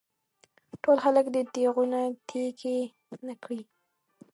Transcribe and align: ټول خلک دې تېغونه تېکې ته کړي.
ټول 0.83 0.97
خلک 1.05 1.25
دې 1.33 1.41
تېغونه 1.53 1.99
تېکې 2.29 2.77
ته 3.25 3.33
کړي. 3.43 3.61